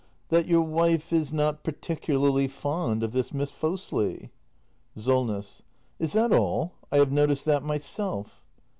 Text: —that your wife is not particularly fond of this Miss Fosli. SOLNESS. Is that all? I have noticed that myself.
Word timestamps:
—that 0.29 0.47
your 0.47 0.63
wife 0.63 1.13
is 1.13 1.31
not 1.31 1.61
particularly 1.63 2.47
fond 2.47 3.03
of 3.03 3.11
this 3.11 3.31
Miss 3.31 3.51
Fosli. 3.51 4.31
SOLNESS. 4.97 5.61
Is 5.99 6.13
that 6.13 6.33
all? 6.33 6.73
I 6.91 6.97
have 6.97 7.11
noticed 7.11 7.45
that 7.45 7.61
myself. 7.61 8.43